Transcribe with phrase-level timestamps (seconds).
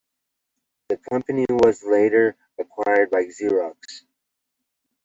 [0.87, 3.75] The company was later acquired by Xerox.